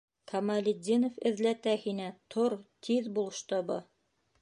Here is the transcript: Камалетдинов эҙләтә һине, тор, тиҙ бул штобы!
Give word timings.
Камалетдинов 0.29 1.19
эҙләтә 1.31 1.75
һине, 1.83 2.09
тор, 2.37 2.59
тиҙ 2.89 3.15
бул 3.19 3.33
штобы! 3.43 3.83